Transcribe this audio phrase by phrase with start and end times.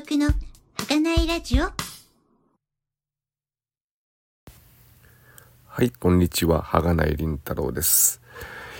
[0.00, 0.30] 孤独の
[0.78, 1.74] 儚いラジオは
[5.82, 6.62] い、こんにちは。
[6.62, 8.22] はがないりんたろうです。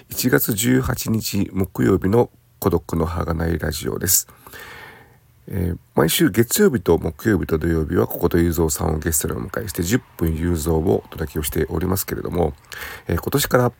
[0.09, 4.29] 1月18日木曜日の孤独のはがないラジオです。
[5.46, 12.54] えー毎週月曜日と木曜日と土曜日はこことゆうぞうさんをゲストにお迎えして10分ゆうぞうをお届けをしておりますけれども、
[13.09, 13.73] えー今年から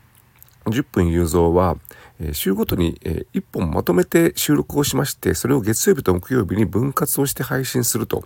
[0.66, 1.77] 10分ゆうぞうは、
[2.20, 8.24] え週ごとに、え1本まとめて収録をしまして、それを月曜日と木曜日に分割をして配信すると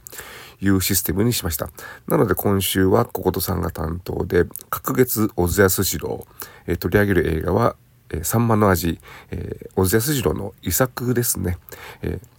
[0.61, 1.71] いうシステムにしました。
[2.09, 6.27] なので今週はココトさんが担当で、各月小津安二郎、
[6.67, 7.77] えー取り上げる映画は、
[8.11, 8.99] えー、サンマの味、
[9.31, 11.59] えー小津安二郎の遺作ですね。
[12.03, 12.35] えー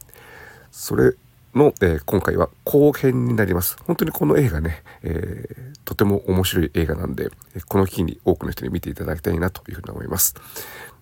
[0.77, 1.13] それ
[1.55, 3.77] の、えー今回は後編になります。
[3.83, 7.29] 本当にこの映画ね、えーとても面白い映画なんで、
[7.67, 10.35] この日に多くの人に見ていただきたいなというふうに思います。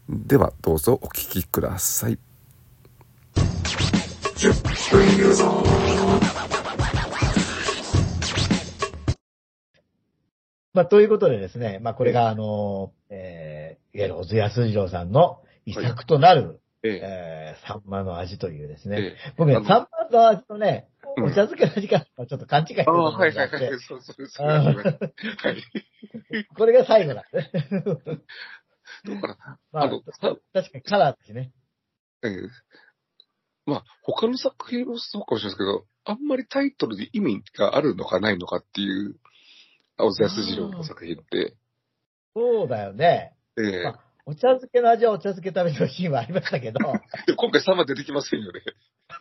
[0.09, 2.19] ではどうぞお聞きください。
[10.73, 18.97] まあ、ということでですね、まあ、これが、あの、えー、いわゆる小津安二郎さんの遺作となる、ええー、サンマの味というですね。
[18.99, 19.65] え僕ねサン
[20.11, 23.79] マの味とね、うんお茶漬けの時間とちょっと勘違いしてるああ、はいはいはい。
[23.87, 24.47] そうそうそう。
[24.47, 26.45] はい。
[26.57, 27.83] これが最後なんですね。
[29.05, 29.59] どうかな。
[29.71, 31.51] まああの、さ確かにカラーだしね。
[32.23, 32.33] ええ
[33.65, 39.15] まあ、他の作品もそうかもしれないですけど、あんまりタイトルで意味があるのかないのかっていう、
[39.97, 41.55] 小津安二郎の作品って、
[42.35, 43.35] そうだよね。
[43.57, 46.79] ええまあお茶漬けの味はお茶漬け食べてるシーンはありましたけど、
[47.27, 48.61] で 今回3番出てきませんよね。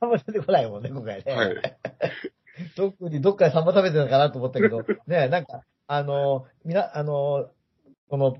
[0.00, 1.32] あんま出てこないもんね、今回ね。
[1.32, 1.56] はい。
[2.76, 7.50] 特にどっかでサンマ食べてたかなと思ったけど、ね、なんか、あの、みな、あの、
[8.08, 8.36] この、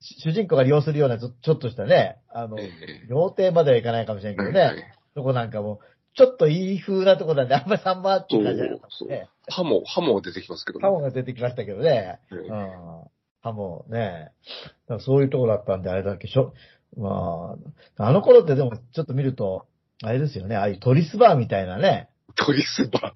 [0.00, 5.80] し主人公が利用するようなちょちょっとしたね、あの、ええ料亭まではいかないかもしれないけどね、はいそこなんかも、
[6.14, 9.28] ちょっといい風なとこなんで、あんまりサンマっていう感じじゃなかったね。
[9.48, 12.20] ハモ、ハモ出てきますけどハモが出てきましたけどね。
[12.30, 13.04] ええうん。
[13.48, 14.30] ハモね。
[14.88, 16.54] だからそういうとこだったんで、あれだっけ、しょ、
[16.96, 17.56] ま
[17.98, 19.66] あ、あの頃ってでもちょっと見ると、
[20.02, 23.12] あれですよね、ああいうトリスバーみたいなね、トリスバ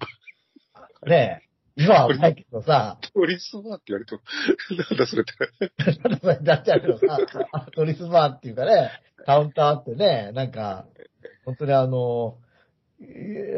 [1.05, 1.09] ー。
[1.09, 1.41] ね
[1.75, 4.21] 今はないけどさ、トリスバーって言われても、
[4.77, 6.01] なんだそれって。
[6.01, 7.17] ただそれになっちゃうけどさ、
[7.51, 8.91] あトリスバーっていうかね、
[9.25, 10.85] カウンターってね、なんか、
[11.45, 12.37] 本当にあの、
[12.99, 13.05] い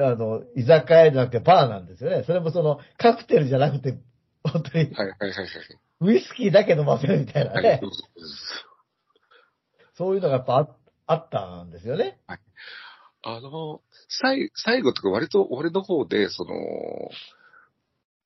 [0.01, 2.23] あの、居酒屋じゃなくてバーなんですよね。
[2.25, 3.97] それもその、カクテルじゃなくて、
[4.43, 5.45] 本当に、はいはいはいはい。
[6.01, 7.81] ウイスキーだけ飲ませるみたいなはい、ね
[9.97, 10.67] そういうのがやっぱあ
[11.07, 12.19] あったんですよね。
[13.21, 16.53] あの、最最後とか割と俺の方で、その、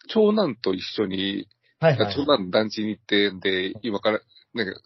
[0.08, 1.48] 長男と一緒に、
[1.80, 2.16] はいはい。
[2.16, 4.20] 長男の団地に行って、で、今から、
[4.54, 4.82] なんか、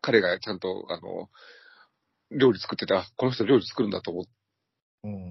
[0.00, 1.28] 彼がちゃんと、あの、
[2.30, 4.35] 料理作ってて、あ、この人料理作るんだと思っうん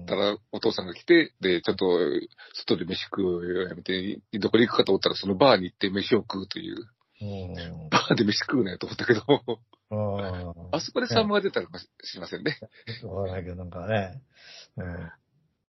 [0.06, 1.86] たら、お父さんが来て、で、ちょっと、
[2.54, 9.22] 外で飯食うをやめて、どこに行くかと思ったら、そのバーに行って飯を食うという、うんバーで飯食うなよと思ったけど、
[9.90, 11.66] うんあそこでサンマが出たら
[12.02, 12.58] しませんね。
[13.00, 14.20] そうだけど、なんかね。
[14.76, 15.10] うん。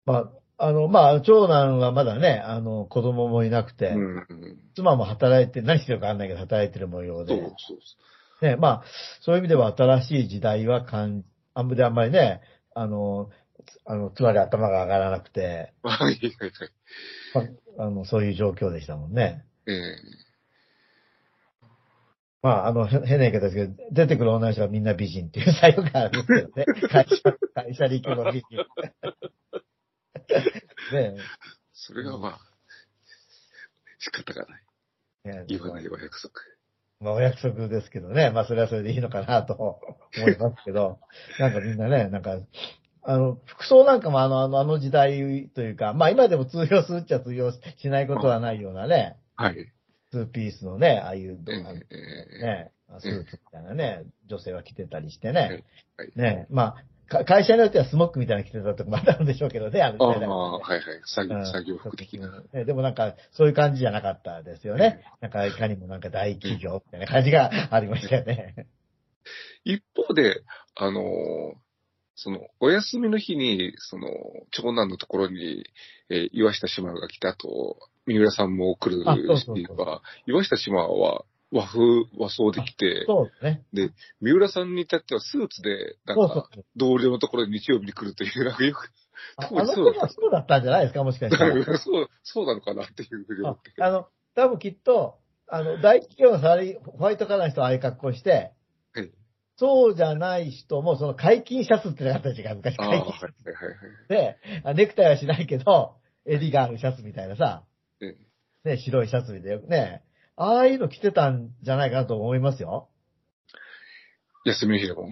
[0.05, 4.59] まあ、あの、まあ、長男はまだね、あの、子供もいなくて、うんうん。
[4.75, 7.33] 妻も働いて、何してるかわかんないけど、働いてる模様で。
[7.33, 7.75] そうそうそ
[8.41, 8.45] う。
[8.45, 8.83] ね、まあ、
[9.21, 12.41] そういう意味では新しい時代は感じ、あんまりね、
[12.73, 13.29] あの、
[13.85, 16.15] あの、妻で頭が上がらなくて、はいはい
[17.33, 17.51] はい。
[17.75, 19.45] まあ、あの、そういう状況でしたもんね。
[19.67, 19.95] ええ
[22.41, 26.79] まあ、あの、へ変な言い方ですけど、出てくる女の人がみんな美人っていう作用があるんですけどね。
[26.89, 28.57] 会社、会社に行けば美人。
[30.95, 31.17] ね
[31.73, 32.39] それがまあ、
[33.97, 34.63] 仕方がない。
[35.25, 35.29] え。
[35.31, 36.33] ね言わないお約束。
[37.01, 38.29] まあ、お約束ですけどね。
[38.29, 40.99] まあ、それはそれでいいのかなと思いますけど、
[41.39, 42.37] なんかみんなね、なんか、
[43.09, 49.55] あの、服装なんかもあの、あの、あの時代というか、まあ今でも通用するっちゃ通用しないことはないようなね、はい。
[50.11, 51.85] ツーピースのね、ああいう、えあのえ
[52.39, 55.63] えね、スーツみたいなね、女性は着てたりしてね。
[55.97, 61.01] はいね、まあ、か会社によってはスモックみたいなの着てたとこもあったんでしょうけどね、あのああ、時代だからねはいはい。
[61.05, 62.43] 作業、うん作業服的な。
[62.53, 65.01] ねでもなんか、そういう感じじゃなかったですよね。
[65.19, 68.67] なんか、いかにもなんか大企業みたいな感じがありましたよね。
[69.63, 70.43] 一方で、
[70.75, 71.68] あのー
[72.21, 74.07] その、お休みの日に、その、
[74.51, 75.65] 長男のところに、
[76.09, 81.79] えー岩下島が来た後、三浦さんも来るっていうか、岩下島は和風、
[82.17, 83.93] 和装で来て、そうですね。
[84.19, 86.49] 三浦さんに至ってはスーツで、なんか、。
[86.75, 88.89] 同僚のところに日曜日に来るという、なんかよく、
[89.37, 91.53] あ多分そう頃はそうだったんじゃないですか、もしかしたら。
[91.79, 93.81] そう、そうなのかなっていうふうに思あって。
[93.81, 98.53] あの、多分きっと、あの、大企業のサラリー、ホワイトカラーの人はああいう格好して、はい
[99.59, 104.07] そうじゃない人も、その解禁シャツってなかった時間、昔ああ、解禁はいはいはいはい。
[104.07, 107.65] で、あネクタイはしないけど、襟があるシャツみたいなさ、
[108.01, 108.15] え
[108.63, 110.03] ね、白いシャツでよくね、
[110.37, 112.87] ああいうの着てたんじゃないかなと思いますよ。
[114.45, 115.09] 休みの日でも。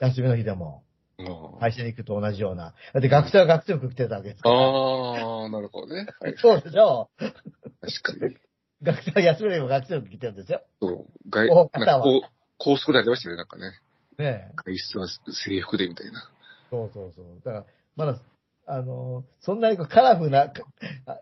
[0.00, 0.84] 休みの日でも。
[1.18, 2.74] あ会社に行くと同じような。
[2.94, 4.56] だって学生は学生服着てたわけですから。
[4.56, 6.06] ああ、なるほどね。
[6.20, 6.34] はい。
[6.38, 7.10] そうでしょ
[7.82, 8.36] 確かに。
[8.82, 10.62] 学生は休みの日も学生服着てるんですよ。
[10.80, 11.06] そう。
[11.28, 13.72] 外、おなんかこう、高速でありましたね、なんかね。
[14.18, 14.52] ねえ。
[14.56, 16.30] 外出は制服でみたいな。
[16.70, 17.26] そうそうそう。
[17.44, 17.66] だから、
[17.96, 18.18] まだ、
[18.66, 20.62] あの、そんなにこうカラフルなか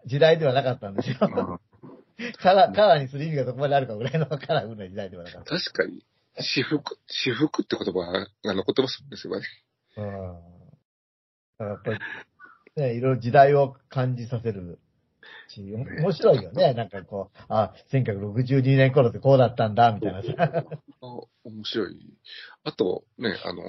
[0.06, 1.16] 時代ではなかったんですよ。
[2.38, 5.56] カラー、カラーにする意味がどこまであるかぐらいのカラフルな時代ではなかった。
[5.58, 6.04] 確かに、
[6.36, 9.40] 私服、私服って言葉が残ってますもんね、すごい。
[9.96, 10.04] うん。
[10.04, 10.10] だ
[11.58, 11.98] からやっぱり、
[12.76, 14.78] ね、いろいろ時代を感じさせる
[15.56, 16.74] 面白いよね。
[16.74, 20.28] なんかこう、あ、1962年頃ってこうだったんだ、みたいなさ。
[20.38, 21.06] あ
[21.44, 21.96] 面白い。
[22.64, 23.62] あと、ね、あの、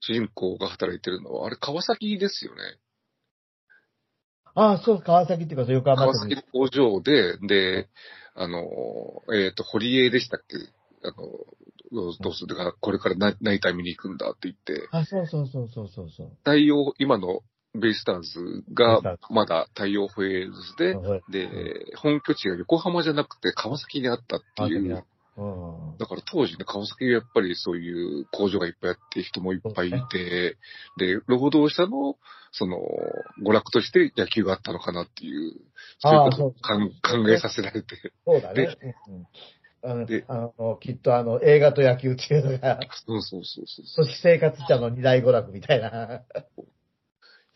[0.00, 2.60] 主人公が働いてるのは、あれ川崎ですよね。
[4.54, 7.88] あそう、川崎っていうか、そう横浜川と崎の工場で、で、
[8.34, 8.64] あの、
[9.34, 10.56] えっ、と、堀江でしたっけ？
[11.02, 11.16] あの、
[11.92, 12.48] どうどうする？
[12.48, 16.30] だから、これからナナイター見に行くんだって言って、あ、そうそうそうそうそうそう。
[16.38, 17.42] 太陽、今の
[17.74, 19.00] ベイスターズが
[19.30, 20.94] まだ太陽ホエールズで、
[21.30, 25.04] で、本拠地が横浜じゃなくて川崎にあったっていう。
[25.36, 25.96] うん。
[25.98, 30.56] だから当時ね、川崎はやっぱりそういう工場がいっぱいあって、人もいっぱいいて、
[30.98, 32.16] で、労働者の、
[32.52, 32.78] その、
[33.42, 35.52] 娯楽として野球があったのかなっていう、
[36.00, 38.76] そういうことを考えさせられて、そうだね。
[39.82, 43.86] あのであの、きっとあの、映画と野球っていうのが、そうそうそうそう。
[43.86, 46.22] そして生活者の二大娯楽みたいな。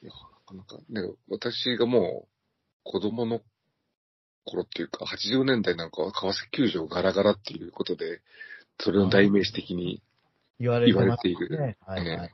[0.05, 2.29] いや、なかなかね、私がもう
[2.85, 3.41] 子供の
[4.45, 8.21] 頃っていうか、80年代なんかは川崎球場ガラガラっていうことで、
[8.79, 10.03] それの代名詞的に、
[10.59, 10.87] 言われ
[11.17, 11.79] ているね。
[11.81, 12.09] はいはい。
[12.09, 12.31] ええはい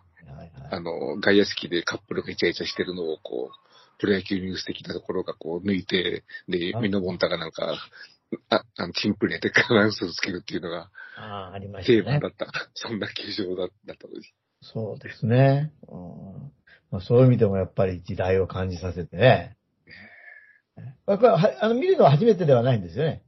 [0.71, 7.77] あの、外野席でカップルがイチャイチャしてるのを、こう、プロ野球ニュース的なところがこう抜いて、で、あミノボンタがなんか、
[8.49, 12.29] あ、あの、チンプレーでアナウンスをつけるっていうのがああ、ありましたね定番だ。
[12.29, 12.47] った。
[12.75, 14.21] そんな球場だだったのに。
[14.63, 15.73] そうですね。
[15.89, 16.53] うん
[16.91, 19.57] まあ、そういう意味でもやっぱり時代を感じさせてね。
[21.07, 23.23] これはあの、見るのは初めてではないんですよね。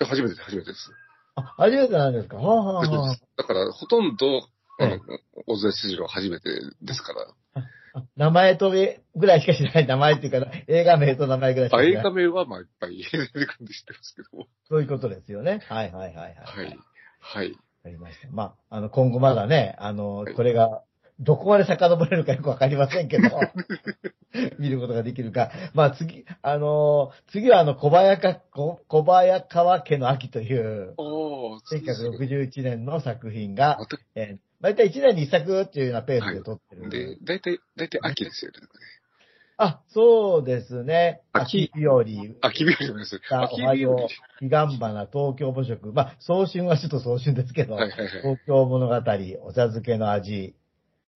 [0.00, 0.90] 初めてです、初めてです。
[1.34, 2.36] あ、初めてなんですか？
[2.36, 4.48] はあ、はあはあだから、ほとんど、
[4.78, 4.98] あのえ、
[5.46, 6.48] 小津安二郎初めて
[6.82, 7.26] ですから。
[7.62, 7.66] あ
[8.16, 9.86] 名前とぐらいしか知らない。
[9.86, 12.12] 名前っていうか、映画名と名前ぐらいしかあ、映知らない。
[12.12, 14.46] 画名は、まあ、いっぱい出てくるんで知ってますけども。
[14.68, 15.60] そういうことですよね。
[15.68, 16.66] はいはいはいはい。
[16.66, 16.78] はい。
[17.20, 17.50] はい。
[17.52, 18.28] わかりました。
[18.30, 20.82] まあ、あの、今後まだね、あのはい、これが、
[21.20, 23.28] どこまで遡れるかよくわかりませんけど、
[24.58, 25.50] 見ることができるか。
[25.74, 33.78] まあ次、あの、次はあの、小早か、小小早川家の秋という、おー、そうですね1961年の作品が
[34.14, 36.88] えー、大体1年に1作っていうようなペースで撮ってる。
[36.88, 38.58] で、大体、大体秋ですよね。
[39.62, 41.20] あ、そうですね。
[41.32, 43.20] 秋秋日和、秋日和もです。
[43.30, 44.08] あ秋日和。
[44.38, 45.92] 彼岸花、東京母食。
[45.92, 48.08] まあ、早春はちょっと早春ですけど、はいはいはい。
[48.22, 48.98] 東京物語、お
[49.52, 50.54] 茶漬けの味、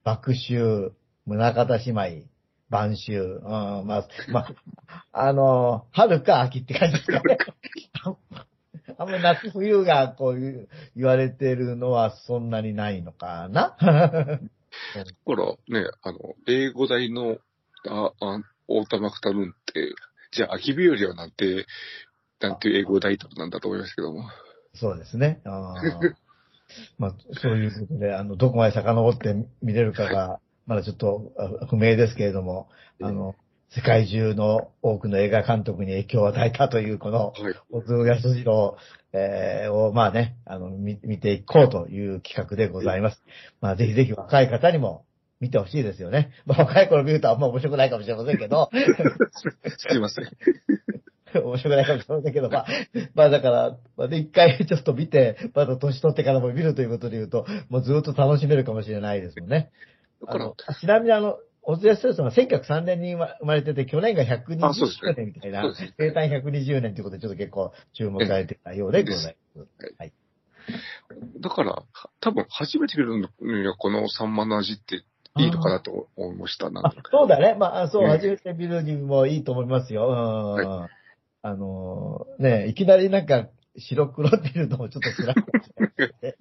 [0.04, 0.92] 爆臭、
[1.26, 2.26] 宗方姉妹、
[2.68, 4.54] 晩秋、うん、まあ、まあ、
[5.12, 7.38] あの、春か秋って感じですかね。
[8.98, 13.76] あんまり夏冬がこういう言われてるのはそんなにないのかな
[15.24, 17.38] ほら、 ね、あの、英語大の、
[17.88, 19.94] あ、あ、オータマクタヌーンって、
[20.32, 21.66] じゃあ秋日和はなんて、
[22.40, 24.28] なんていう英語タイトルなんだと思いますけども。
[24.74, 25.40] そうですね。
[25.44, 26.14] あー
[26.98, 32.68] まあ、そういうことで、あの、どこまで遡って見れるかが、まだちょっとあ不明ですけれども、
[33.02, 33.34] あの、
[33.70, 37.54] 世界中の多くの映画監督に影響を与えたという、この、はい。
[37.70, 38.76] 小津安二郎、
[39.12, 43.22] えーを、まあね、あの、見見ていこうという企画でございます。
[43.60, 45.04] まあ、ぜひぜひ若い方にも
[45.40, 46.30] 見てほしいですよね。
[46.46, 48.70] まあ、若い頃見るとあんま面白くないかもしれませんけど、
[49.90, 50.24] すいません。
[51.42, 52.66] 面白くないかもしれませんけど、まあ、
[53.14, 59.70] まあだから、まあ、で一回ちょっと見て、また年取ってからも見るということで言うと、もうずっと楽しめるかもしれないですもんね。
[60.26, 70.12] あの、ちなみにあの、小津安二さんは1903年に生まれてて、去年が120あそうですね周年みたいなね、生誕120年ということで、ちょっと結構注目されてたようでございます。
[71.40, 71.82] だから、
[72.20, 75.04] 多分初めて見るのにはこのサンマの味って
[75.36, 76.70] いいのかなと思いました。
[77.10, 77.56] そうだね。
[77.58, 80.08] まあ、あそう、うん初めて見るにもいいと思いますよ。
[80.56, 80.88] うん。
[81.46, 86.36] あのー、ね、いきなりなんか白黒っていうのもちょっと辛いかもしれない。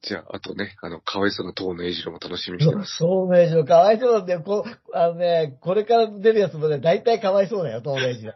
[0.00, 2.98] じゃあ、あとね、あの、かわいそうな東野栄二郎も楽しみにしてます。
[2.98, 4.40] 透明人かわいそうなんだよ。
[4.40, 8.32] こう、あのね、これから出るやつもね、大体かわいそうだよ、透明人。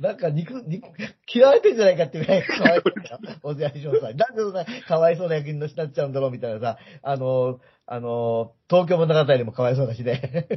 [0.00, 0.88] なんか肉、肉、
[1.32, 3.18] 嫌われてんじゃないかっていうぐらいかわいそうだよ。
[3.42, 4.16] 小津安二さん。
[4.16, 10.48] なんでそんなかわいそうな役になっちゃうんだろうみたいなさ、あの、あの、東京物語でもかわいそうだしね。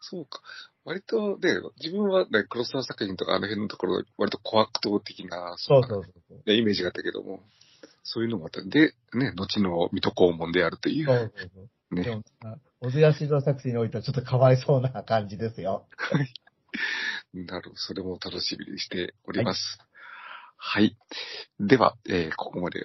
[0.00, 0.40] そうか。
[0.84, 1.50] 割とね、
[1.82, 7.40] 自分はね、黒沢作品とかあの辺のところ、割と小悪党的な、そうそうそうイメージがあったけども、
[8.02, 8.62] そういうのもあった。
[8.62, 11.94] で、ね、後の水戸黄門であるといそうう、そうそう。
[11.96, 12.16] でね。
[12.16, 12.22] も、
[12.80, 15.86] 小津安二作品においてはちょっとかわいそうな感じですよ。
[17.34, 17.76] なるほど。
[17.76, 19.78] それも楽しみにしております。
[20.56, 20.96] はい。
[21.58, 22.80] では、えーここまで、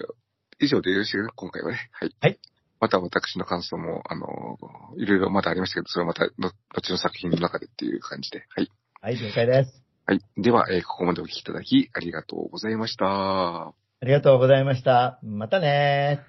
[0.60, 1.32] 以上でよろしいですか？
[1.36, 1.90] 今回はね。
[1.92, 2.16] はい。
[2.20, 2.38] はい。
[2.86, 8.44] また私の感想も、あのーいろいろまだありましたけど、それはまたの、後の作品の中でっていう感じで。
[8.54, 8.70] はい。
[9.02, 9.82] はい、了解です。
[10.06, 10.20] はい。
[10.36, 13.06] では、えーここまでお聞きいただき、ありがとうございました。
[13.06, 15.18] ありがとうございました。
[15.24, 16.20] またね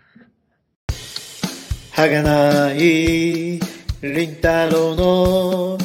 [1.92, 3.60] はがない、り
[4.28, 5.78] んたろうの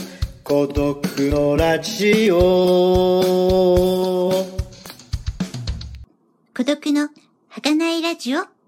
[0.43, 2.38] 孤独のラジオ。
[6.57, 7.11] 孤独の
[7.50, 8.62] 儚いラジオ